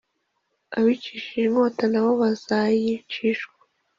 [0.77, 3.57] Abicishije inkota nabo bazayicishwa.